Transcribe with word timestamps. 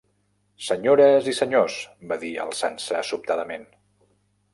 "Senyores 0.67 1.27
i 1.31 1.33
senyors", 1.39 1.75
va 2.11 2.17
dir 2.23 2.31
alçant-se 2.45 3.03
sobtadament. 3.11 3.69